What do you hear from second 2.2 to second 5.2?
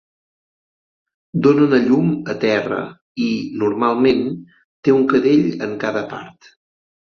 a terra i, normalment, té un